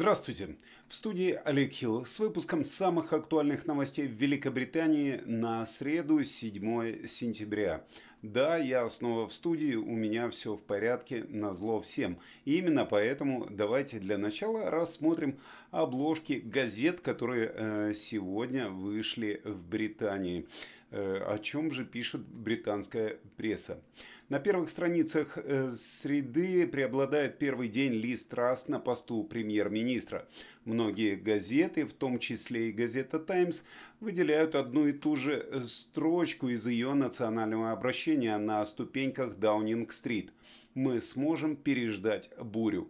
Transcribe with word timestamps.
Здравствуйте! 0.00 0.56
В 0.88 0.94
студии 0.94 1.38
Олег 1.44 1.72
Хилл 1.72 2.06
с 2.06 2.18
выпуском 2.20 2.64
самых 2.64 3.12
актуальных 3.12 3.66
новостей 3.66 4.08
в 4.08 4.12
Великобритании 4.12 5.20
на 5.26 5.66
среду 5.66 6.24
7 6.24 7.06
сентября. 7.06 7.84
Да, 8.22 8.58
я 8.58 8.86
снова 8.90 9.26
в 9.26 9.32
студии, 9.32 9.76
у 9.76 9.92
меня 9.92 10.28
все 10.28 10.54
в 10.54 10.62
порядке, 10.62 11.24
на 11.30 11.54
зло 11.54 11.80
всем. 11.80 12.18
И 12.44 12.58
именно 12.58 12.84
поэтому 12.84 13.46
давайте 13.48 13.98
для 13.98 14.18
начала 14.18 14.70
рассмотрим 14.70 15.38
обложки 15.70 16.34
газет, 16.34 17.00
которые 17.00 17.50
э, 17.54 17.92
сегодня 17.94 18.68
вышли 18.68 19.40
в 19.44 19.66
Британии. 19.66 20.46
Э, 20.90 21.22
о 21.28 21.38
чем 21.38 21.70
же 21.70 21.86
пишет 21.86 22.20
британская 22.20 23.18
пресса? 23.38 23.80
На 24.28 24.38
первых 24.38 24.68
страницах 24.68 25.38
э, 25.38 25.72
среды 25.72 26.66
преобладает 26.66 27.38
первый 27.38 27.68
день 27.68 27.92
Лиз 27.92 28.26
Трасс 28.26 28.68
на 28.68 28.80
посту 28.80 29.24
премьер-министра. 29.24 30.28
Многие 30.70 31.16
газеты, 31.16 31.84
в 31.84 31.92
том 31.92 32.20
числе 32.20 32.68
и 32.68 32.72
газета 32.72 33.18
«Таймс», 33.18 33.64
выделяют 33.98 34.54
одну 34.54 34.86
и 34.86 34.92
ту 34.92 35.16
же 35.16 35.32
э, 35.32 35.62
строчку 35.66 36.48
из 36.48 36.64
ее 36.64 36.94
национального 36.94 37.72
обращения 37.72 38.38
на 38.38 38.64
ступеньках 38.64 39.36
Даунинг-стрит. 39.36 40.32
«Мы 40.74 41.00
сможем 41.00 41.56
переждать 41.56 42.30
бурю». 42.40 42.88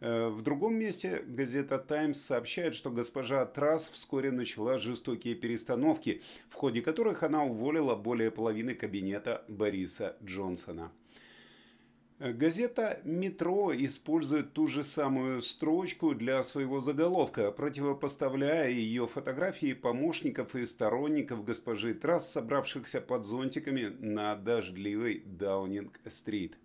Э, 0.00 0.28
в 0.28 0.40
другом 0.40 0.76
месте 0.76 1.22
газета 1.26 1.78
«Таймс» 1.78 2.18
сообщает, 2.18 2.74
что 2.74 2.90
госпожа 2.90 3.44
Трасс 3.44 3.90
вскоре 3.92 4.30
начала 4.30 4.78
жестокие 4.78 5.34
перестановки, 5.34 6.22
в 6.48 6.54
ходе 6.54 6.80
которых 6.80 7.22
она 7.22 7.44
уволила 7.44 7.94
более 7.94 8.30
половины 8.30 8.74
кабинета 8.74 9.44
Бориса 9.48 10.16
Джонсона. 10.24 10.90
Газета 12.18 13.00
«Метро» 13.04 13.72
использует 13.72 14.52
ту 14.52 14.66
же 14.66 14.82
самую 14.82 15.40
строчку 15.40 16.16
для 16.16 16.42
своего 16.42 16.80
заголовка, 16.80 17.52
противопоставляя 17.52 18.70
ее 18.70 19.06
фотографии 19.06 19.72
помощников 19.72 20.56
и 20.56 20.66
сторонников 20.66 21.44
госпожи 21.44 21.94
Трасс, 21.94 22.28
собравшихся 22.28 23.00
под 23.00 23.24
зонтиками 23.24 23.92
на 24.00 24.34
дождливой 24.34 25.22
Даунинг-стрит. 25.26 26.58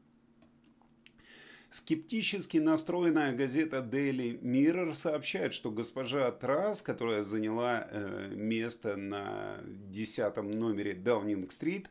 Скептически 1.69 2.57
настроенная 2.57 3.33
газета 3.33 3.77
Daily 3.77 4.39
Mirror 4.41 4.95
сообщает, 4.95 5.53
что 5.53 5.69
госпожа 5.69 6.31
Трасс, 6.31 6.81
которая 6.81 7.21
заняла 7.21 7.87
э, 7.91 8.31
место 8.33 8.95
на 8.95 9.59
десятом 9.65 10.49
номере 10.49 10.93
Даунинг-стрит, 10.93 11.89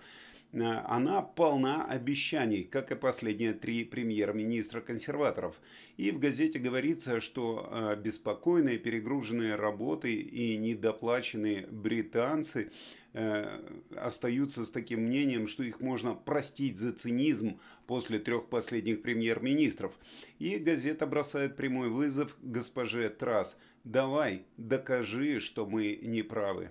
она 0.53 1.23
полна 1.23 1.85
обещаний, 1.87 2.65
как 2.65 2.93
и 2.93 2.95
последние 2.95 3.55
три 3.55 3.85
премьер-министра 3.85 4.83
консерваторов. 4.83 5.61
И 5.97 6.11
в 6.11 6.19
газете 6.19 6.59
говорится, 6.59 7.21
что 7.23 7.69
э, 7.71 7.97
беспокойные, 7.97 8.79
перегруженные 8.79 9.55
работы 9.55 10.13
и 10.13 10.59
недоплаченные 10.59 11.67
британцы 11.69 12.71
э, 13.15 13.61
остаются 13.97 14.67
с 14.67 14.71
таким 14.71 15.05
мнением, 15.05 15.47
что 15.47 15.63
их 15.63 15.81
можно 15.81 16.15
простить 16.15 16.77
за 16.77 16.93
цинизм 16.93 17.59
после 17.87 18.19
трех 18.19 18.51
последних 18.51 19.01
премьер-министров. 19.01 19.99
И 20.39 20.59
газета 20.59 21.07
бросает 21.07 21.57
прямой 21.57 21.89
вызов 21.89 22.37
госпоже 22.43 23.09
Трасс. 23.09 23.59
«Давай, 23.85 24.45
докажи, 24.59 25.41
что 25.41 25.65
мы 25.67 25.99
не 26.03 26.23
правы». 26.23 26.71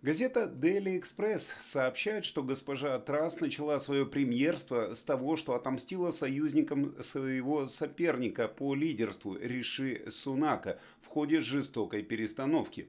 Газета 0.00 0.44
Daily 0.44 0.96
Express 0.96 1.50
сообщает, 1.60 2.24
что 2.24 2.44
госпожа 2.44 2.96
Трасс 3.00 3.40
начала 3.40 3.80
свое 3.80 4.06
премьерство 4.06 4.94
с 4.94 5.02
того, 5.02 5.36
что 5.36 5.54
отомстила 5.54 6.12
союзникам 6.12 6.94
своего 7.02 7.66
соперника 7.66 8.46
по 8.46 8.76
лидерству 8.76 9.36
Риши 9.36 10.04
Сунака 10.08 10.78
в 11.00 11.08
ходе 11.08 11.40
жестокой 11.40 12.04
перестановки. 12.04 12.88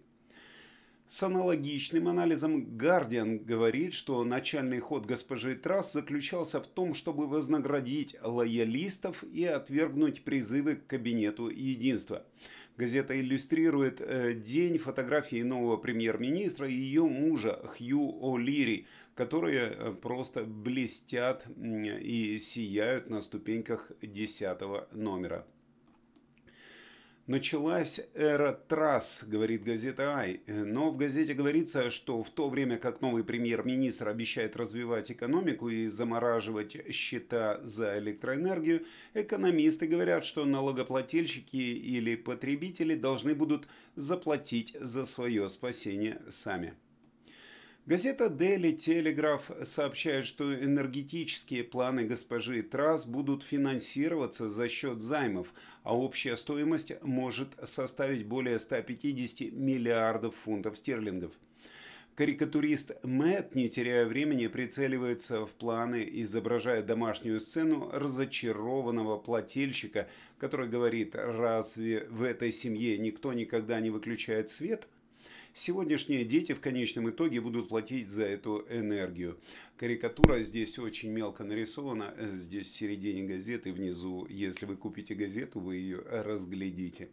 С 1.12 1.24
аналогичным 1.24 2.08
анализом 2.08 2.78
Guardian 2.78 3.44
говорит, 3.44 3.94
что 3.94 4.24
начальный 4.24 4.80
ход 4.80 5.08
госпожи 5.08 5.56
Трасс 5.56 5.94
заключался 5.94 6.62
в 6.62 6.68
том, 6.68 6.94
чтобы 6.94 7.26
вознаградить 7.26 8.16
лоялистов 8.22 9.24
и 9.24 9.44
отвергнуть 9.44 10.24
призывы 10.24 10.76
к 10.76 10.86
кабинету 10.86 11.50
единства. 11.50 12.28
Газета 12.78 13.20
иллюстрирует 13.20 14.02
э, 14.02 14.36
день 14.36 14.78
фотографии 14.78 15.42
нового 15.42 15.78
премьер-министра 15.78 16.68
и 16.68 16.76
ее 16.76 17.06
мужа 17.06 17.60
Хью 17.66 18.20
О'Лири, 18.22 18.86
которые 19.16 19.62
э, 19.72 19.92
просто 20.00 20.44
блестят 20.44 21.48
и 21.60 22.38
сияют 22.40 23.10
на 23.10 23.22
ступеньках 23.22 23.92
десятого 24.04 24.88
номера. 24.92 25.44
Началась 27.30 28.02
эра 28.16 28.54
трасс, 28.54 29.24
говорит 29.24 29.64
газета 29.64 30.16
«Ай», 30.18 30.42
но 30.48 30.90
в 30.90 30.98
газете 30.98 31.36
говорится, 31.36 31.92
что 31.92 32.24
в 32.24 32.32
то 32.32 32.50
время 32.50 32.80
как 32.80 33.02
новый 33.02 33.24
премьер-министр 33.24 34.08
обещает 34.08 34.56
развивать 34.56 35.12
экономику 35.12 35.70
и 35.70 35.90
замораживать 35.90 36.92
счета 36.92 37.60
за 37.64 38.00
электроэнергию, 38.00 38.84
экономисты 39.14 39.86
говорят, 39.86 40.26
что 40.26 40.44
налогоплательщики 40.44 41.56
или 41.56 42.16
потребители 42.16 42.96
должны 42.96 43.36
будут 43.36 43.68
заплатить 43.96 44.76
за 44.80 45.06
свое 45.06 45.50
спасение 45.50 46.20
сами. 46.30 46.74
Газета 47.90 48.26
Daily 48.26 48.76
Telegraph 48.76 49.66
сообщает, 49.66 50.28
что 50.28 50.54
энергетические 50.54 51.64
планы 51.64 52.04
госпожи 52.04 52.62
Трасс 52.62 53.08
будут 53.08 53.42
финансироваться 53.42 54.48
за 54.48 54.70
счет 54.70 55.02
займов, 55.02 55.56
а 55.82 55.98
общая 55.98 56.38
стоимость 56.38 56.94
может 57.02 57.48
составить 57.64 58.28
более 58.28 58.60
150 58.60 59.54
миллиардов 59.54 60.36
фунтов 60.36 60.78
стерлингов. 60.78 61.32
Карикатурист 62.14 62.92
Мэтт, 63.02 63.56
не 63.56 63.70
теряя 63.70 64.06
времени, 64.06 64.46
прицеливается 64.46 65.48
в 65.48 65.52
планы, 65.54 66.08
изображая 66.12 66.84
домашнюю 66.84 67.40
сцену 67.40 67.90
разочарованного 67.92 69.18
плательщика, 69.18 70.08
который 70.38 70.70
говорит 70.70 71.16
«Разве 71.16 72.06
в 72.12 72.22
этой 72.22 72.52
семье 72.52 73.00
никто 73.00 73.34
никогда 73.34 73.80
не 73.80 73.90
выключает 73.90 74.50
свет?»– 74.50 74.88
Сегодняшние 75.54 76.26
дети 76.26 76.54
в 76.54 76.62
конечном 76.62 77.10
итоге 77.10 77.42
будут 77.42 77.70
платить 77.70 78.10
за 78.10 78.26
эту 78.26 78.66
энергию. 78.70 79.40
Карикатура 79.78 80.44
здесь 80.44 80.80
очень 80.80 81.12
мелко 81.12 81.44
нарисована, 81.44 82.14
здесь 82.20 82.68
в 82.68 82.72
середине 82.72 83.24
газеты, 83.24 83.72
внизу. 83.72 84.26
Если 84.30 84.66
вы 84.66 84.78
купите 84.78 85.16
газету, 85.16 85.60
вы 85.60 85.76
ее 85.76 86.00
разглядите. 86.00 87.10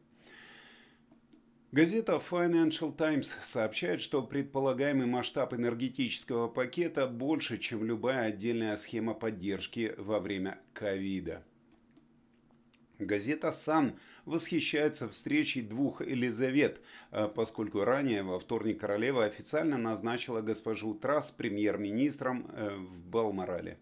Газета 1.73 2.23
Financial 2.31 2.97
Times 2.97 3.37
сообщает, 3.43 4.01
что 4.01 4.23
предполагаемый 4.23 5.07
масштаб 5.07 5.53
энергетического 5.53 6.49
пакета 6.49 7.07
больше, 7.07 7.59
чем 7.59 7.85
любая 7.85 8.29
отдельная 8.29 8.77
схема 8.77 9.15
поддержки 9.15 9.93
во 9.99 10.21
время 10.21 10.59
ковида. 10.73 11.45
Газета 12.99 13.53
«Сан» 13.53 13.99
восхищается 14.25 15.09
встречей 15.09 15.63
двух 15.63 16.01
Елизавет, 16.01 16.81
э, 17.11 17.29
поскольку 17.29 17.85
ранее 17.85 18.23
во 18.23 18.39
вторник 18.39 18.81
королева 18.81 19.25
официально 19.25 19.77
назначила 19.77 20.41
госпожу 20.41 20.95
Трасс 20.95 21.31
премьер-министром 21.31 22.51
э, 22.53 22.75
в 22.75 23.01
Балморале. 23.07 23.79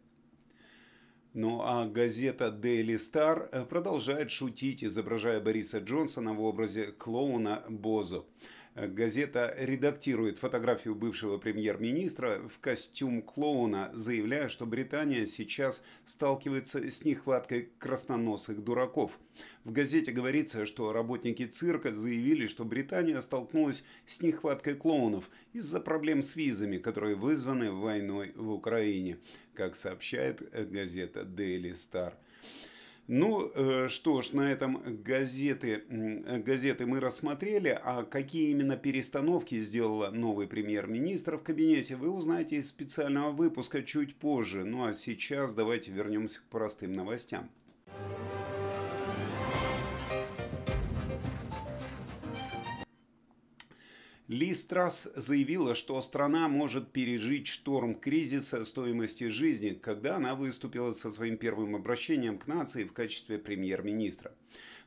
Ну 1.33 1.63
а 1.63 1.87
газета 1.87 2.47
Daily 2.49 2.97
Star 2.97 3.49
э, 3.53 3.65
продолжает 3.65 4.33
шутить, 4.33 4.83
изображая 4.83 5.41
Бориса 5.41 5.79
Джонсона 5.79 6.33
в 6.33 6.41
образе 6.41 6.87
клоуна 6.87 7.65
Бозо. 7.69 8.25
Газета 8.75 9.55
редактирует 9.57 10.39
фотографию 10.39 10.97
бывшего 10.97 11.39
премьер-министра 11.39 12.41
в 12.49 12.59
костюм 12.59 13.23
клоуна, 13.23 13.93
заявляя, 13.95 14.49
что 14.49 14.67
Британия 14.67 15.27
сейчас 15.27 15.85
сталкивается 16.05 16.91
с 16.91 17.05
нехваткой 17.05 17.69
красноносых 17.79 18.65
дураков. 18.65 19.21
В 19.63 19.71
газете 19.71 20.11
говорится, 20.11 20.67
что 20.67 20.93
работники 20.93 21.47
цирка 21.47 21.95
заявили, 21.95 22.49
что 22.49 22.65
Британия 22.65 23.21
столкнулась 23.21 23.85
с 24.07 24.21
нехваткой 24.23 24.75
клоунов 24.75 25.31
из-за 25.53 25.79
проблем 25.79 26.25
с 26.25 26.35
визами, 26.35 26.79
которые 26.79 27.15
вызваны 27.15 27.71
войной 27.71 28.33
в 28.35 28.51
Украине, 28.51 29.19
как 29.55 29.77
сообщает 29.77 30.43
газета 30.73 31.21
Daily 31.21 31.75
Star. 31.75 32.15
Ну 33.07 33.51
э, 33.55 33.89
что 33.89 34.23
ж, 34.23 34.33
на 34.33 34.51
этом 34.51 35.03
газеты, 35.03 35.85
газеты 36.45 36.87
мы 36.87 37.01
рассмотрели, 37.01 37.79
а 37.83 38.03
какие 38.03 38.51
именно 38.51 38.79
перестановки 38.79 39.63
сделала 39.63 40.11
новый 40.11 40.47
премьер-министр 40.47 41.37
в 41.37 41.43
кабинете, 41.43 41.97
вы 41.97 42.09
узнаете 42.09 42.57
из 42.57 42.69
специального 42.69 43.31
выпуска 43.31 43.83
чуть 43.83 44.17
позже. 44.17 44.65
Ну 44.65 44.87
а 44.87 44.95
сейчас 44.95 45.53
давайте 45.53 45.93
вернемся 45.93 46.41
к 46.41 46.45
простым 46.45 46.95
новостям. 46.95 47.51
Ли 54.29 54.55
Страс 54.55 55.11
заявила, 55.17 55.75
что 55.75 56.01
страна 56.01 56.49
может 56.49 56.93
пережить 56.93 57.47
шторм 57.47 57.95
кризиса 57.95 58.65
стоимости 58.65 59.29
жизни, 59.29 59.73
когда 59.73 60.17
она 60.17 60.35
выступила 60.35 60.93
со 60.93 61.11
своим 61.11 61.37
первым 61.37 61.77
обращением 61.77 62.39
к 62.39 62.47
нации 62.47 62.85
в 62.85 62.95
качестве 62.95 63.39
премьер-министра. 63.39 64.33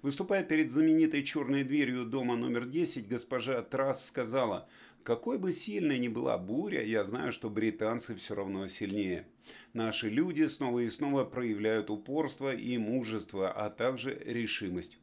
Выступая 0.02 0.44
перед 0.44 0.72
знаменитой 0.72 1.24
черной 1.24 1.64
дверью 1.64 2.06
дома 2.06 2.36
номер 2.36 2.66
10, 2.66 3.08
госпожа 3.08 3.62
Трасс 3.62 4.08
сказала, 4.08 4.68
«Какой 5.04 5.38
бы 5.38 5.52
сильной 5.52 6.00
ни 6.00 6.08
была 6.08 6.40
буря, 6.40 6.84
я 6.84 7.04
знаю, 7.04 7.32
что 7.32 7.52
британцы 7.52 8.16
все 8.16 8.34
равно 8.34 8.66
сильнее. 8.66 9.28
Наши 9.72 10.10
люди 10.10 10.48
снова 10.48 10.80
и 10.80 10.90
снова 10.90 11.26
проявляют 11.26 11.92
упорство 11.92 12.56
и 12.56 12.76
мужество, 12.80 13.52
а 13.52 13.70
также 13.70 14.20
решимость». 14.26 14.98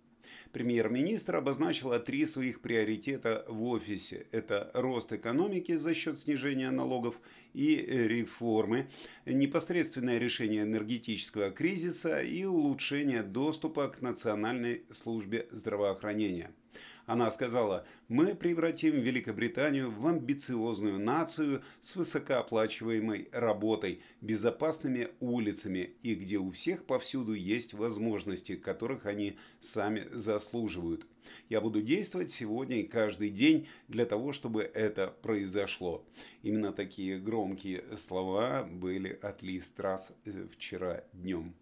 Премьер-министр 0.52 1.36
обозначила 1.36 1.98
три 1.98 2.26
своих 2.26 2.60
приоритета 2.60 3.44
в 3.48 3.62
офисе. 3.64 4.26
Это 4.30 4.70
рост 4.74 5.12
экономики 5.12 5.74
за 5.76 5.94
счет 5.94 6.18
снижения 6.18 6.70
налогов 6.70 7.20
и 7.52 7.76
реформы, 7.76 8.88
непосредственное 9.26 10.18
решение 10.18 10.62
энергетического 10.62 11.50
кризиса 11.50 12.20
и 12.20 12.44
улучшение 12.44 13.22
доступа 13.22 13.88
к 13.88 14.00
Национальной 14.00 14.82
службе 14.90 15.46
здравоохранения. 15.50 16.50
Она 17.06 17.30
сказала, 17.30 17.86
мы 18.08 18.34
превратим 18.34 18.98
Великобританию 18.98 19.90
в 19.90 20.06
амбициозную 20.06 20.98
нацию 20.98 21.62
с 21.80 21.96
высокооплачиваемой 21.96 23.28
работой, 23.32 24.00
безопасными 24.20 25.08
улицами 25.20 25.94
и 26.02 26.14
где 26.14 26.38
у 26.38 26.50
всех 26.50 26.84
повсюду 26.84 27.34
есть 27.34 27.74
возможности, 27.74 28.56
которых 28.56 29.06
они 29.06 29.38
сами 29.60 30.08
заслуживают. 30.12 31.06
Я 31.48 31.60
буду 31.60 31.82
действовать 31.82 32.30
сегодня 32.30 32.80
и 32.80 32.86
каждый 32.86 33.30
день 33.30 33.66
для 33.88 34.06
того, 34.06 34.32
чтобы 34.32 34.62
это 34.62 35.14
произошло. 35.22 36.04
Именно 36.42 36.72
такие 36.72 37.18
громкие 37.18 37.84
слова 37.96 38.64
были 38.64 39.18
от 39.22 39.42
Ли 39.42 39.60
Страс 39.60 40.12
э, 40.24 40.46
вчера 40.50 41.04
днем. 41.12 41.54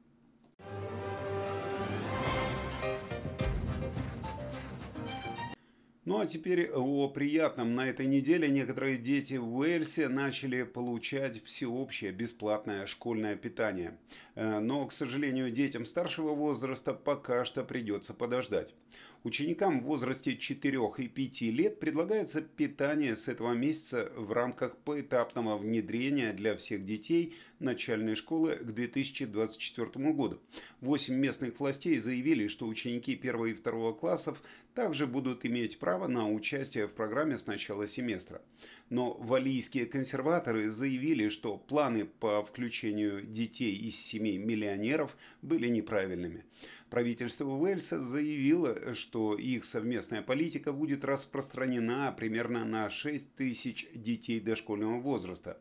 Ну 6.04 6.19
а 6.19 6.26
теперь 6.26 6.69
о 6.69 7.08
приятном. 7.08 7.76
На 7.76 7.88
этой 7.88 8.06
неделе 8.06 8.49
некоторые 8.49 8.99
дети 8.99 9.34
в 9.34 9.56
Уэльсе 9.56 10.08
начали 10.08 10.64
получать 10.64 11.44
всеобщее 11.44 12.10
бесплатное 12.10 12.87
школьное 12.87 13.37
питание. 13.37 13.96
Э, 14.34 14.58
но, 14.58 14.84
к 14.84 14.93
сожалению, 14.93 15.52
детям 15.52 15.87
старшего 15.87 16.34
возраста 16.34 16.93
пока 16.93 17.44
что 17.44 17.62
придется 17.62 18.14
подождать. 18.14 18.75
Ученикам 19.24 19.80
в 19.80 19.84
возрасте 19.84 20.36
4 20.36 20.78
и 20.98 21.08
5 21.08 21.40
лет 21.42 21.78
предлагается 21.78 22.42
питание 22.42 23.14
с 23.14 23.28
этого 23.28 23.52
месяца 23.52 24.10
в 24.16 24.32
рамках 24.32 24.76
поэтапного 24.78 25.56
внедрения 25.58 26.32
для 26.32 26.56
всех 26.56 26.84
детей 26.84 27.36
начальной 27.60 28.16
школы 28.16 28.56
к 28.56 28.64
2024 28.64 30.12
году. 30.12 30.40
Восемь 30.80 31.14
местных 31.14 31.60
властей 31.60 32.00
заявили, 32.00 32.48
что 32.48 32.66
ученики 32.66 33.12
1 33.14 33.46
и 33.46 33.54
2 33.54 33.92
классов 33.92 34.42
также 34.74 35.06
будут 35.06 35.46
иметь 35.46 35.78
право 35.78 36.08
на 36.08 36.28
участие 36.28 36.88
в 36.88 36.92
программе 36.92 37.38
с 37.38 37.46
начала 37.46 37.86
семестра. 37.86 38.42
Но 38.90 39.14
валийские 39.14 39.86
консерваторы 39.86 40.70
заявили, 40.70 41.28
что 41.28 41.58
планы 41.58 42.06
по 42.06 42.42
включению 42.44 43.22
детей 43.22 43.76
из 43.76 43.96
семей 44.00 44.38
миллионеров 44.38 45.16
были 45.42 45.69
неправильными. 45.69 46.44
Правительство 46.93 47.47
Уэльса 47.47 48.03
заявило, 48.03 48.93
что 48.93 49.35
их 49.35 49.65
совместная 49.65 50.21
политика 50.21 50.75
будет 50.75 51.06
распространена 51.06 52.15
примерно 52.15 52.67
на 52.67 52.91
6 52.91 53.35
тысяч 53.35 53.89
детей 53.94 54.41
дошкольного 54.41 55.00
возраста. 55.00 55.59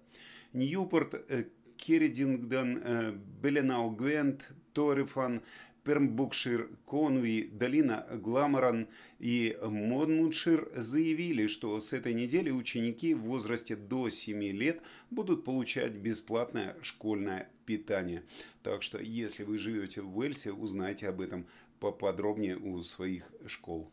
Ньюпорт, 0.51 1.13
э, 1.13 1.45
Керридингдон, 1.77 2.81
э, 2.83 3.13
Беленау-Гвент, 3.41 4.51
Торифан, 4.73 5.41
Пермбукшир, 5.83 6.69
Конви, 6.85 7.49
долина 7.51 8.07
Гламоран 8.11 8.87
и 9.19 9.57
Монмутшир 9.61 10.71
заявили, 10.75 11.47
что 11.47 11.79
с 11.79 11.93
этой 11.93 12.13
недели 12.13 12.51
ученики 12.51 13.13
в 13.13 13.21
возрасте 13.21 13.75
до 13.75 14.09
7 14.09 14.43
лет 14.43 14.81
будут 15.09 15.43
получать 15.43 15.93
бесплатное 15.93 16.75
школьное 16.81 17.49
питание. 17.65 18.23
Так 18.63 18.83
что, 18.83 18.99
если 18.99 19.43
вы 19.43 19.57
живете 19.57 20.01
в 20.01 20.17
Уэльсе, 20.17 20.51
узнайте 20.51 21.07
об 21.07 21.21
этом 21.21 21.45
поподробнее 21.79 22.57
у 22.57 22.83
своих 22.83 23.31
школ. 23.47 23.91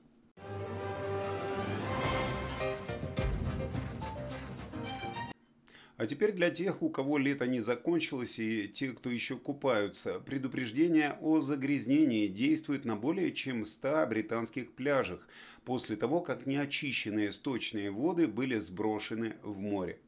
А 5.98 6.06
теперь 6.06 6.30
для 6.30 6.50
тех, 6.50 6.80
у 6.80 6.90
кого 6.90 7.18
лето 7.18 7.48
не 7.48 7.60
закончилось 7.60 8.38
и 8.38 8.68
тех, 8.68 8.94
кто 8.94 9.10
еще 9.10 9.36
купаются, 9.36 10.20
предупреждение 10.20 11.18
о 11.20 11.40
загрязнении 11.40 12.28
действует 12.28 12.84
на 12.84 12.94
более 12.94 13.32
чем 13.32 13.66
100 13.66 14.06
британских 14.06 14.70
пляжах 14.74 15.28
после 15.64 15.96
того, 15.96 16.20
как 16.20 16.46
неочищенные 16.46 17.32
сточные 17.32 17.90
воды 17.90 18.28
были 18.28 18.60
сброшены 18.60 19.34
в 19.42 19.58
море. 19.58 19.98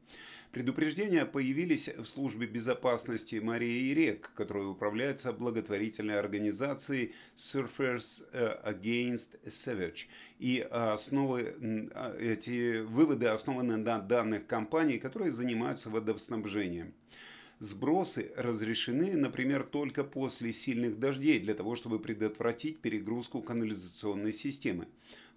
Предупреждения 0.52 1.26
появились 1.26 1.88
в 1.96 2.04
службе 2.06 2.48
безопасности 2.48 3.36
морей 3.36 3.82
и 3.82 3.94
рек, 3.94 4.32
которая 4.34 4.64
управляется 4.64 5.32
благотворительной 5.32 6.18
организацией 6.18 7.14
Surfers 7.36 8.24
э, 8.32 8.58
Against 8.68 9.38
Savage. 9.46 10.06
И 10.40 10.58
основы, 10.58 11.54
а, 11.94 12.16
эти 12.18 12.80
выводы 12.80 13.26
основаны 13.26 13.76
на 13.76 14.00
данных 14.00 14.48
компаний, 14.48 14.98
которые 14.98 15.30
занимаются 15.30 15.88
водоснабжением. 15.88 16.94
Сбросы 17.60 18.32
разрешены, 18.36 19.16
например, 19.16 19.62
только 19.62 20.02
после 20.02 20.52
сильных 20.52 20.98
дождей 20.98 21.38
для 21.38 21.54
того, 21.54 21.76
чтобы 21.76 22.00
предотвратить 22.00 22.80
перегрузку 22.80 23.40
канализационной 23.40 24.32
системы 24.32 24.88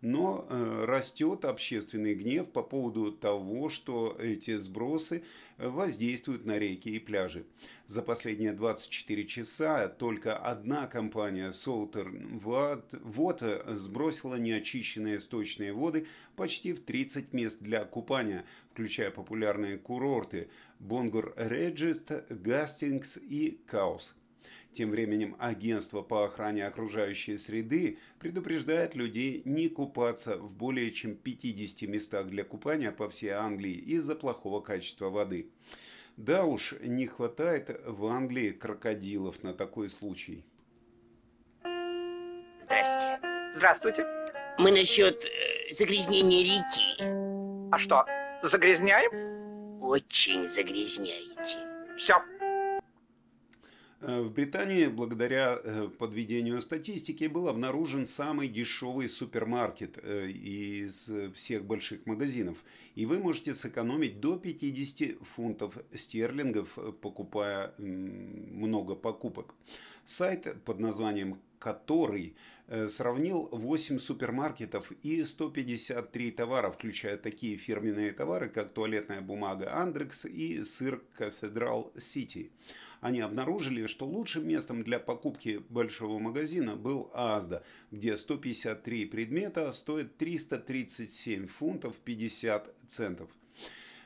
но 0.03 0.45
э, 0.50 0.85
растет 0.85 1.45
общественный 1.45 2.13
гнев 2.13 2.50
по 2.50 2.61
поводу 2.61 3.13
того, 3.13 3.69
что 3.69 4.15
эти 4.19 4.57
сбросы 4.57 5.23
воздействуют 5.57 6.45
на 6.45 6.59
реки 6.59 6.89
и 6.89 7.00
пляжи. 7.00 7.45
За 7.88 8.01
последние 8.01 8.51
24 8.51 9.25
часа 9.25 9.88
только 9.88 10.35
одна 10.35 10.88
компания 10.88 11.51
Southern 11.51 12.41
Water 12.44 13.75
сбросила 13.77 14.35
неочищенные 14.35 15.21
сточные 15.21 15.71
воды 15.71 16.06
почти 16.35 16.73
в 16.73 16.81
30 16.81 17.31
мест 17.31 17.61
для 17.61 17.85
купания, 17.85 18.44
включая 18.73 19.09
популярные 19.09 19.78
курорты 19.78 20.49
Бонгор 20.80 21.33
Реджист, 21.37 22.11
Гастингс 22.30 23.18
и 23.18 23.57
Каус. 23.68 24.16
Тем 24.73 24.92
временем 24.92 25.35
агентство 25.40 26.02
по 26.02 26.26
охране 26.26 26.66
окружающей 26.66 27.38
среды 27.38 27.97
предупреждает 28.19 28.95
людей 28.95 29.42
не 29.45 29.69
купаться 29.69 30.38
в 30.38 30.56
более 30.56 30.92
чем 30.92 31.16
50 31.16 31.90
местах 31.90 32.28
для 32.28 32.44
купания 32.44 32.92
по 32.92 33.09
всей 33.09 33.30
Англии 33.30 33.76
из-за 33.76 34.16
плохого 34.16 34.62
качества 34.62 35.09
воды. 35.09 35.50
Да 36.18 36.45
уж, 36.45 36.76
не 36.81 37.07
хватает 37.07 37.69
в 37.85 38.06
Англии 38.06 38.52
крокодилов 38.52 39.42
на 39.44 39.54
такой 39.54 39.90
случай. 39.90 40.44
Здрасте. 42.62 43.19
Здравствуйте. 43.54 44.06
Мы 44.57 44.71
насчет 44.71 45.26
э, 45.26 45.71
загрязнения 45.71 46.44
реки. 46.44 47.71
А 47.71 47.78
что, 47.78 48.06
загрязняем? 48.44 49.81
Очень 49.81 50.47
загрязняете. 50.47 51.59
Все, 51.97 52.21
в 54.04 54.31
Британии, 54.31 54.88
благодаря 54.88 55.57
э, 55.64 55.88
подведению 55.98 56.62
статистики, 56.62 57.24
был 57.24 57.48
обнаружен 57.48 58.06
самый 58.06 58.50
дешевый 58.50 59.07
супермаркет 59.07 59.98
э, 60.04 60.28
из 60.28 61.10
всех 61.33 61.64
больших 61.64 62.06
магазинов. 62.06 62.66
И 62.95 63.06
вы 63.06 63.19
можете 63.19 63.54
сэкономить 63.54 64.19
до 64.19 64.38
50 64.38 65.26
фунтов 65.26 65.78
стерлингов, 65.95 66.78
покупая 67.00 67.74
много 67.78 68.95
покупок. 68.95 69.56
Сайт 70.04 70.62
под 70.66 70.80
названием 70.81 71.40
который 71.63 72.35
сравнил 72.89 73.49
8 73.51 73.99
супермаркетов 73.99 74.91
и 75.03 75.23
153 75.23 76.31
товара, 76.31 76.71
включая 76.71 77.17
такие 77.17 77.57
фирменные 77.57 78.11
товары, 78.11 78.49
как 78.49 78.73
туалетная 78.73 79.21
бумага 79.21 79.73
Андрекс 79.75 80.25
и 80.25 80.63
сыр 80.63 81.03
Кафедрал 81.17 81.91
Сити 81.99 82.51
они 83.03 83.19
обнаружили, 83.19 83.85
что 83.85 84.05
лучшим 84.05 84.47
местом 84.47 84.81
для 84.81 84.97
покупки 84.97 85.61
большого 85.67 86.19
магазина 86.19 86.77
был 86.77 87.11
Азда, 87.13 87.61
где 87.91 88.15
153 88.15 89.05
предмета 89.07 89.73
стоят 89.73 90.15
337 90.15 91.47
фунтов 91.47 91.97
50 91.97 92.73
центов. 92.87 93.29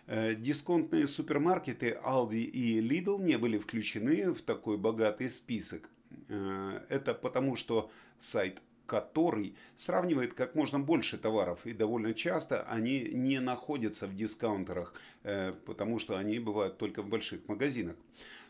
Э, 0.07 0.33
дисконтные 0.33 1.07
супермаркеты 1.07 1.99
Aldi 2.03 2.41
и 2.41 2.81
Lidl 2.81 3.21
не 3.21 3.37
были 3.37 3.59
включены 3.59 4.33
в 4.33 4.41
такой 4.41 4.77
богатый 4.77 5.29
список. 5.29 5.91
Э, 6.29 6.81
это 6.89 7.13
потому, 7.13 7.55
что 7.55 7.89
сайт 8.17 8.61
который 8.87 9.55
сравнивает 9.75 10.33
как 10.33 10.55
можно 10.55 10.79
больше 10.79 11.17
товаров, 11.17 11.65
и 11.65 11.73
довольно 11.73 12.13
часто 12.13 12.63
они 12.63 13.01
не 13.13 13.39
находятся 13.39 14.07
в 14.07 14.15
дискаунтерах, 14.15 14.93
э, 15.23 15.53
потому 15.65 15.99
что 15.99 16.17
они 16.17 16.39
бывают 16.39 16.77
только 16.77 17.03
в 17.03 17.07
больших 17.07 17.47
магазинах. 17.47 17.95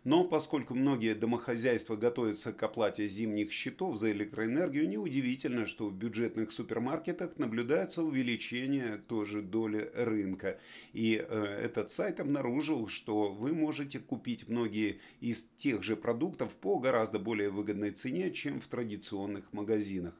Но 0.03 0.23
поскольку 0.23 0.73
многие 0.73 1.15
домохозяйства 1.15 1.97
готовятся 1.97 2.53
к 2.53 2.63
оплате 2.63 3.07
зимних 3.07 3.51
счетов 3.51 3.97
за 3.97 4.11
электроэнергию, 4.13 4.87
неудивительно, 4.87 5.65
что 5.65 5.89
в 5.89 5.93
бюджетных 5.93 6.51
супермаркетах 6.53 7.37
наблюдается 7.37 8.03
увеличение 8.03 9.01
тоже 9.07 9.41
доли 9.41 9.91
рынка. 9.93 10.59
И 10.93 11.17
э, 11.17 11.43
этот 11.65 11.91
сайт 11.91 12.21
обнаружил, 12.21 12.87
что 12.87 13.33
вы 13.33 13.53
можете 13.53 13.99
купить 13.99 14.47
многие 14.47 14.99
из 15.19 15.49
тех 15.57 15.83
же 15.83 15.97
продуктов 15.97 16.53
по 16.53 16.79
гораздо 16.79 17.19
более 17.19 17.49
выгодной 17.49 17.91
цене, 17.91 18.31
чем 18.31 18.61
в 18.61 18.67
традиционных 18.67 19.51
магазинах. 19.51 20.13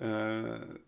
Э, 0.00 0.78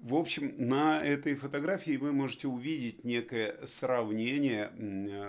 в 0.00 0.14
общем, 0.14 0.54
на 0.56 1.02
этой 1.04 1.34
фотографии 1.34 1.96
вы 1.96 2.12
можете 2.12 2.48
увидеть 2.48 3.04
некое 3.04 3.56
сравнение. 3.66 4.70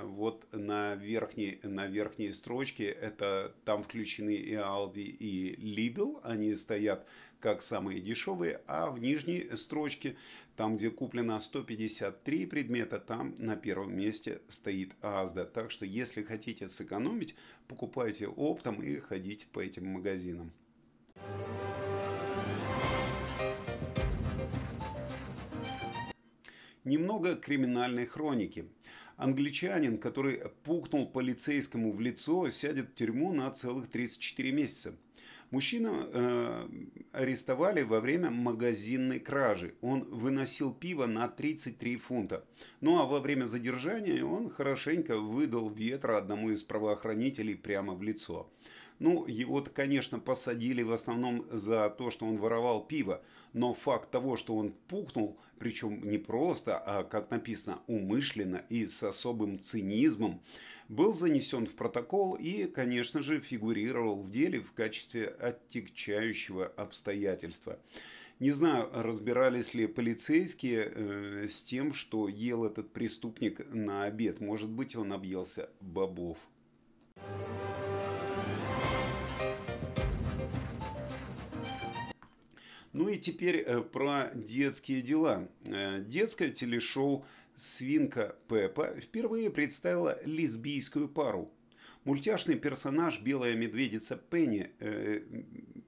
Вот 0.04 0.48
на 0.52 0.96
верхней, 0.96 1.60
на 1.64 1.88
верхней 1.88 2.32
строчке 2.32 2.86
это 2.86 3.54
там 3.66 3.84
включены 3.84 4.36
и 4.36 4.54
Aldi, 4.54 5.02
и 5.02 5.56
Lidl. 5.56 6.22
Они 6.24 6.56
стоят 6.56 7.08
как 7.40 7.62
самые 7.62 8.00
дешевые. 8.00 8.62
А 8.68 8.90
в 8.92 9.00
нижней 9.00 9.50
строчке, 9.56 10.16
там 10.56 10.78
где 10.78 10.92
куплено 10.92 11.42
153 11.42 12.46
предмета, 12.46 13.00
там 13.00 13.36
на 13.40 13.56
первом 13.56 13.98
месте 13.98 14.42
стоит 14.48 14.96
Asda. 15.02 15.46
Так 15.46 15.72
что 15.72 15.86
если 15.86 16.24
хотите 16.24 16.68
сэкономить, 16.68 17.36
покупайте 17.68 18.28
оптом 18.28 18.82
и 18.82 18.98
ходите 19.00 19.48
по 19.52 19.60
этим 19.60 19.88
магазинам. 19.88 20.54
Немного 26.88 27.36
криминальной 27.36 28.06
хроники. 28.06 28.66
Англичанин, 29.18 29.98
который 29.98 30.40
пукнул 30.64 31.06
полицейскому 31.06 31.92
в 31.92 32.00
лицо, 32.00 32.50
сядет 32.50 32.92
в 32.92 32.94
тюрьму 32.94 33.34
на 33.34 33.52
целых 33.52 33.90
34 33.90 34.54
месяца. 34.54 34.94
Мужчину 35.52 36.08
э, 36.14 36.70
арестовали 37.12 37.82
во 37.82 38.00
время 38.00 38.30
магазинной 38.32 39.20
кражи. 39.20 39.76
Он 39.82 40.06
выносил 40.06 40.74
пиво 40.74 41.08
на 41.08 41.28
33 41.28 41.98
фунта. 41.98 42.46
Ну 42.80 43.00
а 43.00 43.06
во 43.06 43.20
время 43.20 43.48
задержания 43.48 44.24
он 44.24 44.50
хорошенько 44.50 45.18
выдал 45.18 45.70
ветра 45.70 46.18
одному 46.18 46.52
из 46.52 46.64
правоохранителей 46.64 47.56
прямо 47.56 47.96
в 47.96 48.02
лицо. 48.02 48.50
Ну, 49.00 49.28
его-то, 49.28 49.70
конечно, 49.70 50.20
посадили 50.20 50.82
в 50.82 50.92
основном 50.92 51.46
за 51.52 51.90
то, 51.90 52.10
что 52.10 52.26
он 52.26 52.38
воровал 52.38 52.84
пиво, 52.84 53.22
но 53.54 53.74
факт 53.74 54.10
того, 54.10 54.38
что 54.38 54.56
он 54.56 54.72
пукнул, 54.88 55.38
причем 55.60 56.08
не 56.08 56.18
просто, 56.18 56.78
а, 56.78 57.04
как 57.04 57.30
написано, 57.30 57.80
умышленно 57.88 58.64
и 58.70 58.88
с 58.88 59.04
особым 59.04 59.60
цинизмом, 59.60 60.42
был 60.90 61.14
занесен 61.14 61.68
в 61.68 61.76
протокол 61.76 62.36
и, 62.36 62.66
конечно 62.66 63.22
же, 63.22 63.40
фигурировал 63.40 64.22
в 64.22 64.32
деле 64.32 64.62
в 64.62 64.72
качестве 64.74 65.28
оттягчающего 65.28 66.66
обстоятельства. 66.66 67.80
Не 68.40 68.52
знаю, 68.52 68.90
разбирались 68.94 69.74
ли 69.74 69.88
полицейские 69.88 70.92
э, 70.94 71.48
с 71.50 71.64
тем, 71.64 71.94
что 71.94 72.28
ел 72.28 72.66
этот 72.66 72.94
преступник 72.94 73.68
на 73.74 74.04
обед. 74.04 74.40
Может 74.42 74.72
быть, 74.72 74.96
он 74.96 75.12
объелся 75.12 75.70
бобов. 75.82 76.38
Ну 82.98 83.10
и 83.10 83.18
теперь 83.20 83.58
э, 83.58 83.82
про 83.82 84.32
детские 84.34 85.04
дела. 85.04 85.48
Э, 85.68 86.02
детское 86.02 86.50
телешоу 86.50 87.28
«Свинка 87.54 88.36
Пеппа» 88.50 89.00
впервые 89.00 89.52
представила 89.52 90.18
лесбийскую 90.26 91.08
пару. 91.08 91.54
Мультяшный 92.06 92.56
персонаж 92.56 93.22
Белая 93.22 93.56
медведица 93.56 94.18
Пенни 94.18 94.72
э, 94.80 95.22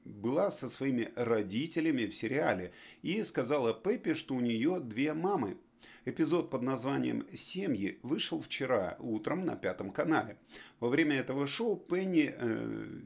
была 0.05 0.51
со 0.51 0.69
своими 0.69 1.11
родителями 1.15 2.05
в 2.05 2.13
сериале 2.13 2.73
и 3.01 3.23
сказала 3.23 3.73
Пеппе, 3.73 4.13
что 4.13 4.35
у 4.35 4.39
нее 4.39 4.79
две 4.79 5.15
мамы. 5.15 5.57
Эпизод 6.05 6.51
под 6.51 6.61
названием 6.61 7.25
«Семьи» 7.33 7.97
вышел 8.03 8.39
вчера 8.39 8.97
утром 8.99 9.45
на 9.45 9.55
Пятом 9.55 9.89
канале. 9.89 10.37
Во 10.79 10.89
время 10.89 11.15
этого 11.15 11.47
шоу 11.47 11.75
Пенни, 11.75 12.35
э, 12.37 13.01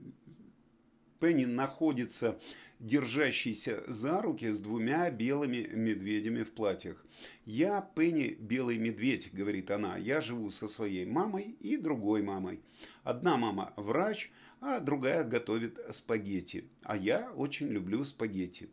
Пенни 1.22 1.46
находится 1.46 2.38
держащийся 2.84 3.84
за 3.88 4.22
руки 4.22 4.52
с 4.52 4.60
двумя 4.60 5.10
белыми 5.10 5.70
медведями 5.74 6.44
в 6.44 6.52
платьях. 6.52 7.04
«Я 7.46 7.82
Пенни 7.96 8.38
Белый 8.40 8.78
Медведь»,— 8.78 9.30
говорит 9.34 9.72
она,— 9.72 9.98
«я 9.98 10.20
живу 10.20 10.50
со 10.50 10.68
своей 10.68 11.06
мамой 11.06 11.56
и 11.62 11.78
другой 11.78 12.22
мамой. 12.22 12.60
Одна 13.04 13.38
мама 13.38 13.74
врач, 13.78 14.32
а 14.60 14.82
другая 14.82 15.24
готовит 15.24 15.80
спагетти, 15.92 16.66
а 16.84 16.98
я 16.98 17.32
очень 17.32 17.70
люблю 17.70 18.04
спагетти». 18.04 18.70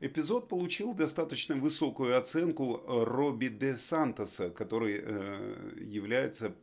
Эпизод 0.00 0.48
получил 0.48 0.94
достаточно 0.94 1.56
высокую 1.56 2.18
оценку 2.18 2.82
Робби 2.86 3.48
де 3.48 3.76
Сантоса, 3.76 4.50
который 4.50 5.00
э, 5.00 5.78
является 5.80 6.54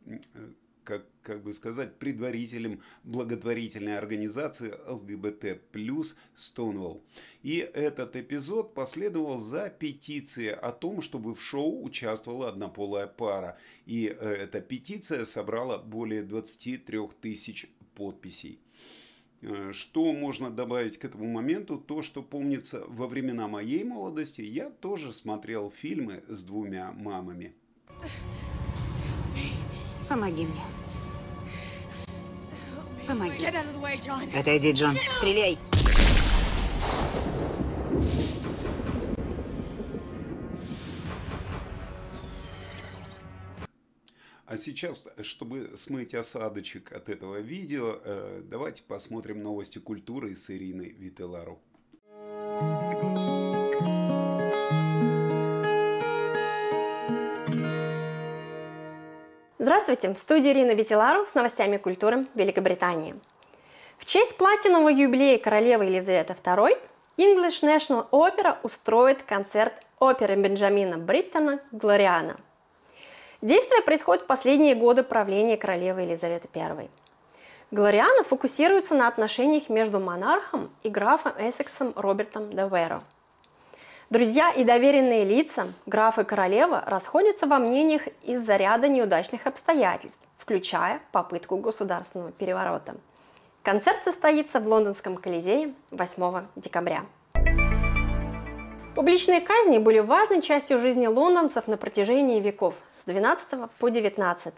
как, 0.84 1.04
как 1.22 1.42
бы 1.42 1.52
сказать, 1.52 1.96
предварителем 1.98 2.80
благотворительной 3.04 3.98
организации 3.98 4.74
ЛГБТ 4.86 5.60
плюс 5.72 6.16
Stonewall. 6.36 7.00
И 7.42 7.58
этот 7.58 8.16
эпизод 8.16 8.74
последовал 8.74 9.38
за 9.38 9.70
петицией 9.70 10.54
о 10.54 10.72
том, 10.72 11.02
чтобы 11.02 11.34
в 11.34 11.42
шоу 11.42 11.82
участвовала 11.84 12.48
однополая 12.48 13.06
пара. 13.06 13.58
И 13.86 14.06
э, 14.06 14.12
эта 14.12 14.60
петиция 14.60 15.24
собрала 15.24 15.78
более 15.78 16.22
23 16.22 16.98
тысяч 17.20 17.70
подписей. 17.94 18.60
Э, 19.42 19.72
что 19.72 20.12
можно 20.12 20.50
добавить 20.50 20.98
к 20.98 21.04
этому 21.04 21.26
моменту? 21.26 21.78
То, 21.78 22.02
что 22.02 22.22
помнится 22.22 22.84
во 22.86 23.06
времена 23.06 23.48
моей 23.48 23.84
молодости, 23.84 24.42
я 24.42 24.70
тоже 24.70 25.12
смотрел 25.12 25.70
фильмы 25.70 26.22
с 26.28 26.44
двумя 26.44 26.92
мамами. 26.92 27.54
Помоги 30.10 30.44
мне. 30.44 30.60
Помоги. 33.06 33.46
Отойди, 34.36 34.72
Джон. 34.72 34.90
Стреляй. 35.18 35.56
А 44.46 44.56
сейчас, 44.56 45.08
чтобы 45.22 45.76
смыть 45.76 46.12
осадочек 46.14 46.90
от 46.90 47.08
этого 47.08 47.36
видео, 47.36 48.00
э, 48.02 48.42
давайте 48.44 48.82
посмотрим 48.82 49.44
новости 49.44 49.78
культуры 49.78 50.34
с 50.34 50.50
Ириной 50.50 50.88
Вителару. 50.88 51.62
Здравствуйте, 59.62 60.08
в 60.08 60.16
студии 60.16 60.52
Ирина 60.52 60.70
Витилару 60.70 61.26
с 61.26 61.34
новостями 61.34 61.76
культуры 61.76 62.24
Великобритании. 62.34 63.14
В 63.98 64.06
честь 64.06 64.38
платинового 64.38 64.88
юбилея 64.88 65.36
королевы 65.36 65.84
Елизаветы 65.84 66.32
II 66.32 66.78
English 67.18 67.60
National 67.62 68.08
Opera 68.10 68.56
устроит 68.62 69.22
концерт 69.22 69.74
оперы 69.98 70.36
Бенджамина 70.36 70.96
Бриттона 70.96 71.60
«Глориана». 71.72 72.38
Действие 73.42 73.82
происходит 73.82 74.22
в 74.22 74.26
последние 74.26 74.74
годы 74.74 75.02
правления 75.02 75.58
королевы 75.58 76.00
Елизаветы 76.00 76.48
I. 76.54 76.88
Глориана 77.70 78.24
фокусируется 78.24 78.94
на 78.94 79.08
отношениях 79.08 79.68
между 79.68 80.00
монархом 80.00 80.70
и 80.82 80.88
графом 80.88 81.32
Эссексом 81.36 81.92
Робертом 81.96 82.48
де 82.48 82.66
Веро– 82.66 83.02
Друзья 84.10 84.50
и 84.50 84.64
доверенные 84.64 85.24
лица, 85.24 85.72
граф 85.86 86.18
и 86.18 86.24
королева, 86.24 86.82
расходятся 86.84 87.46
во 87.46 87.60
мнениях 87.60 88.02
из-за 88.24 88.56
ряда 88.56 88.88
неудачных 88.88 89.46
обстоятельств, 89.46 90.18
включая 90.36 91.00
попытку 91.12 91.58
государственного 91.58 92.32
переворота. 92.32 92.96
Концерт 93.62 94.02
состоится 94.02 94.58
в 94.58 94.66
лондонском 94.66 95.16
Колизее 95.16 95.74
8 95.92 96.46
декабря. 96.56 97.04
Публичные 98.96 99.42
казни 99.42 99.78
были 99.78 100.00
важной 100.00 100.42
частью 100.42 100.80
жизни 100.80 101.06
лондонцев 101.06 101.68
на 101.68 101.76
протяжении 101.76 102.40
веков 102.40 102.74
с 103.02 103.04
12 103.04 103.70
по 103.78 103.88
19. 103.90 104.54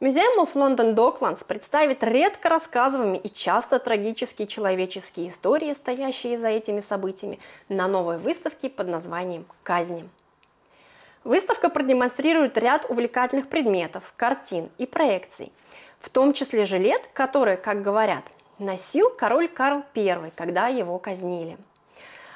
Museum 0.00 0.38
of 0.38 0.54
London 0.54 0.94
Docklands 0.94 1.44
представит 1.44 2.04
редко 2.04 2.48
рассказываемые 2.48 3.20
и 3.20 3.34
часто 3.34 3.80
трагические 3.80 4.46
человеческие 4.46 5.28
истории, 5.28 5.74
стоящие 5.74 6.38
за 6.38 6.46
этими 6.46 6.78
событиями, 6.78 7.40
на 7.68 7.88
новой 7.88 8.18
выставке 8.18 8.70
под 8.70 8.86
названием 8.86 9.44
«Казни». 9.64 10.08
Выставка 11.24 11.68
продемонстрирует 11.68 12.56
ряд 12.58 12.86
увлекательных 12.88 13.48
предметов, 13.48 14.04
картин 14.16 14.70
и 14.78 14.86
проекций, 14.86 15.50
в 15.98 16.10
том 16.10 16.32
числе 16.32 16.64
жилет, 16.64 17.02
который, 17.12 17.56
как 17.56 17.82
говорят, 17.82 18.22
носил 18.60 19.10
король 19.10 19.48
Карл 19.48 19.82
I, 19.96 20.30
когда 20.36 20.68
его 20.68 20.96
казнили. 21.00 21.56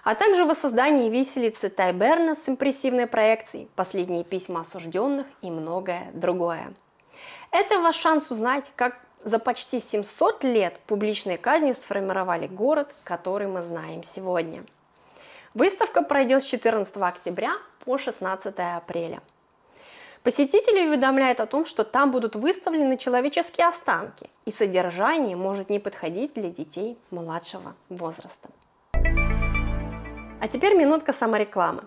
А 0.03 0.17
также 0.17 0.45
воссоздание 0.45 1.11
виселицы 1.11 1.69
Тайберна 1.69 2.35
с 2.35 2.49
импрессивной 2.49 3.07
проекцией, 3.07 3.69
последние 3.77 4.25
письма 4.25 4.63
осужденных 4.63 5.29
и 5.43 5.51
многое 5.53 6.11
другое. 6.13 6.73
Это 7.53 7.81
ваш 7.81 7.97
шанс 7.97 8.31
узнать, 8.31 8.65
как 8.77 8.97
за 9.25 9.39
почти 9.39 9.79
700 9.79 10.43
лет 10.43 10.81
публичные 10.87 11.37
казни 11.37 11.73
сформировали 11.73 12.47
город, 12.47 12.93
который 13.05 13.47
мы 13.47 13.61
знаем 13.61 14.03
сегодня. 14.03 14.65
Выставка 15.53 16.03
пройдет 16.03 16.43
с 16.43 16.47
14 16.47 16.97
октября 16.97 17.53
по 17.85 17.99
16 17.99 18.55
апреля. 18.59 19.21
Посетители 20.23 20.89
уведомляют 20.89 21.41
о 21.41 21.47
том, 21.47 21.67
что 21.67 21.85
там 21.85 22.11
будут 22.11 22.37
выставлены 22.37 22.97
человеческие 22.97 23.67
останки, 23.67 24.31
и 24.47 24.51
содержание 24.51 25.37
может 25.37 25.69
не 25.69 25.79
подходить 25.79 26.33
для 26.33 26.49
детей 26.49 26.97
младшего 27.11 27.75
возраста. 27.91 28.49
А 28.95 30.49
теперь 30.51 30.75
минутка 30.75 31.13
саморекламы. 31.13 31.85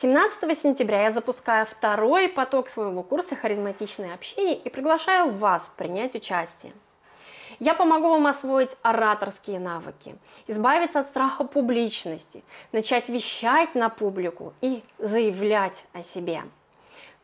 17 0.00 0.58
сентября 0.58 1.04
я 1.04 1.12
запускаю 1.12 1.66
второй 1.66 2.28
поток 2.28 2.68
своего 2.68 3.04
курса 3.04 3.36
«Харизматичное 3.36 4.12
общение» 4.12 4.56
и 4.56 4.68
приглашаю 4.68 5.30
вас 5.30 5.70
принять 5.76 6.16
участие. 6.16 6.72
Я 7.60 7.74
помогу 7.74 8.08
вам 8.08 8.26
освоить 8.26 8.70
ораторские 8.82 9.60
навыки, 9.60 10.16
избавиться 10.48 10.98
от 10.98 11.06
страха 11.06 11.44
публичности, 11.44 12.42
начать 12.72 13.08
вещать 13.08 13.76
на 13.76 13.88
публику 13.88 14.52
и 14.60 14.82
заявлять 14.98 15.84
о 15.92 16.02
себе. 16.02 16.42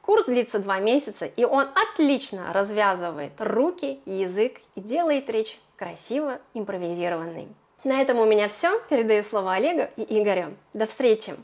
Курс 0.01 0.27
длится 0.27 0.61
два 0.61 0.79
месяца, 0.79 1.27
и 1.27 1.43
он 1.43 1.67
отлично 1.75 2.53
развязывает 2.53 3.33
руки, 3.39 4.01
язык 4.07 4.61
и 4.77 4.81
делает 4.81 5.29
речь 5.29 5.59
красиво 5.77 6.39
импровизированной. 6.55 7.49
На 7.83 8.01
этом 8.01 8.19
у 8.21 8.27
меня 8.27 8.49
все. 8.49 8.79
Передаю 8.89 9.25
слово 9.25 9.55
Олегу 9.55 9.89
и 9.97 10.21
Игорю. 10.21 10.55
До 10.73 10.87
встречи! 10.87 11.35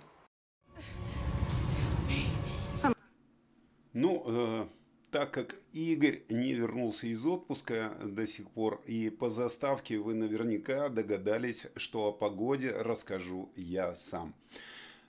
Ну, 3.98 4.22
э, 4.26 4.66
так 5.10 5.30
как 5.30 5.56
Игорь 5.72 6.20
не 6.28 6.52
вернулся 6.52 7.06
из 7.06 7.24
отпуска 7.24 7.96
до 8.04 8.26
сих 8.26 8.50
пор, 8.50 8.82
и 8.84 9.08
по 9.08 9.30
заставке 9.30 9.96
вы 9.96 10.12
наверняка 10.12 10.90
догадались, 10.90 11.66
что 11.76 12.08
о 12.08 12.12
погоде 12.12 12.72
расскажу 12.72 13.50
я 13.56 13.94
сам. 13.94 14.34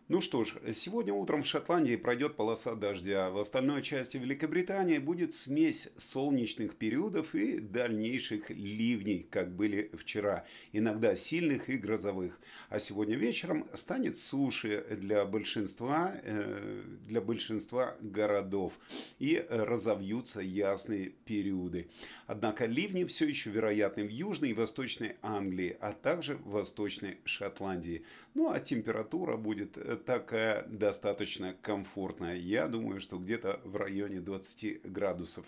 Ну 0.10 0.22
что 0.22 0.46
ж, 0.46 0.54
сегодня 0.72 1.12
утром 1.12 1.44
в 1.44 1.48
Шотландии 1.48 1.98
пройдет 1.98 2.38
полоса 2.38 2.76
дождя. 2.76 3.30
В 3.30 3.40
остальной 3.40 3.82
части 3.82 4.16
Великобритании 4.16 5.00
будет 5.00 5.34
смесь 5.34 5.90
солнечных 5.98 6.78
периодов 6.78 7.36
и 7.36 7.60
дальнейших 7.60 8.50
ливней, 8.50 9.28
как 9.30 9.54
были 9.54 9.92
вчера. 9.98 10.46
Иногда 10.72 11.14
сильных 11.14 11.68
и 11.68 11.78
грозовых. 11.78 12.40
А 12.70 12.80
сегодня 12.80 13.18
вечером 13.18 13.68
станет 13.74 14.16
суши 14.16 14.86
для 14.92 15.26
большинства, 15.26 16.14
э, 16.24 16.84
для 17.06 17.20
большинства 17.20 17.98
городов. 18.00 18.80
И 19.20 19.46
разовьются 19.50 20.40
ясные 20.40 21.10
периоды. 21.26 21.90
Однако 22.28 22.66
ливни 22.66 23.04
все 23.04 23.28
еще 23.28 23.50
вероятны 23.50 24.06
в 24.06 24.10
Южной 24.10 24.52
и 24.52 24.54
Восточной 24.54 25.18
Англии, 25.22 25.76
а 25.82 25.92
также 25.92 26.38
в 26.38 26.52
Восточной 26.52 27.18
Шотландии. 27.26 28.06
Ну 28.36 28.50
а 28.50 28.62
температура 28.62 29.36
будет 29.36 29.78
такая 29.98 30.66
достаточно 30.68 31.56
комфортная. 31.62 32.36
Я 32.36 32.68
думаю, 32.68 33.02
что 33.02 33.18
где-то 33.18 33.60
в 33.64 33.76
районе 33.76 34.20
20 34.20 34.82
градусов. 34.84 35.46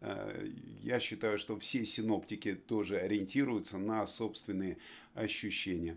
Э, 0.00 0.48
я 0.82 1.00
считаю, 1.00 1.38
что 1.38 1.58
все 1.58 1.84
синоптики 1.84 2.54
тоже 2.54 2.98
ориентируются 2.98 3.78
на 3.78 4.06
собственные 4.06 4.78
ощущения. 5.14 5.96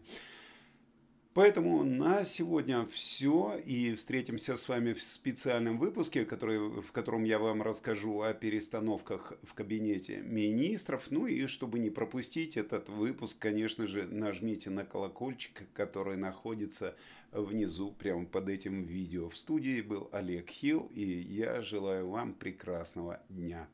Поэтому 1.34 1.86
на 1.86 2.26
сегодня 2.26 2.86
все. 2.88 3.58
И 3.66 3.96
встретимся 3.96 4.58
с 4.58 4.68
вами 4.68 4.92
в 4.92 5.02
специальном 5.02 5.78
выпуске, 5.78 6.26
который, 6.26 6.82
в 6.82 6.92
котором 6.92 7.24
я 7.24 7.40
вам 7.40 7.62
расскажу 7.62 8.22
о 8.22 8.34
перестановках 8.34 9.34
в 9.44 9.54
кабинете 9.54 10.18
министров. 10.18 11.10
Ну 11.10 11.28
и 11.28 11.48
чтобы 11.48 11.80
не 11.80 11.90
пропустить 11.90 12.58
этот 12.58 12.90
выпуск, 12.90 13.40
конечно 13.40 13.88
же, 13.88 14.04
нажмите 14.04 14.70
на 14.70 14.84
колокольчик, 14.84 15.64
который 15.74 16.18
находится 16.18 16.96
внизу, 17.32 17.94
прямо 17.94 18.26
под 18.26 18.50
этим 18.50 18.84
видео. 18.84 19.30
В 19.30 19.38
студии 19.38 19.82
был 19.82 20.10
Олег 20.12 20.50
Хилл, 20.50 20.92
и 20.94 21.04
я 21.04 21.62
желаю 21.62 22.10
вам 22.10 22.34
прекрасного 22.34 23.22
дня. 23.30 23.70